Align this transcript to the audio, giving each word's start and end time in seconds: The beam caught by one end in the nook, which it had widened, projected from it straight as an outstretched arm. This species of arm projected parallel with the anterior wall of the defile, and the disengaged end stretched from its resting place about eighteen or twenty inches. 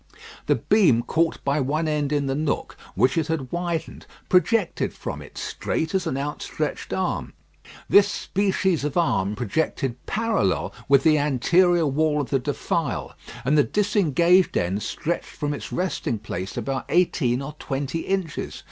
The 0.47 0.55
beam 0.55 1.03
caught 1.03 1.43
by 1.43 1.59
one 1.59 1.87
end 1.87 2.11
in 2.11 2.25
the 2.25 2.33
nook, 2.33 2.75
which 2.95 3.19
it 3.19 3.27
had 3.27 3.51
widened, 3.51 4.07
projected 4.29 4.95
from 4.95 5.21
it 5.21 5.37
straight 5.37 5.93
as 5.93 6.07
an 6.07 6.17
outstretched 6.17 6.91
arm. 6.91 7.33
This 7.87 8.07
species 8.07 8.83
of 8.83 8.97
arm 8.97 9.35
projected 9.35 10.03
parallel 10.07 10.73
with 10.89 11.03
the 11.03 11.19
anterior 11.19 11.85
wall 11.85 12.19
of 12.19 12.31
the 12.31 12.39
defile, 12.39 13.13
and 13.45 13.55
the 13.55 13.63
disengaged 13.63 14.57
end 14.57 14.81
stretched 14.81 15.35
from 15.37 15.53
its 15.53 15.71
resting 15.71 16.17
place 16.17 16.57
about 16.57 16.85
eighteen 16.89 17.39
or 17.43 17.53
twenty 17.59 17.99
inches. 17.99 18.59